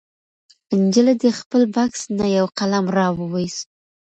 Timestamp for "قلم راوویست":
2.57-3.67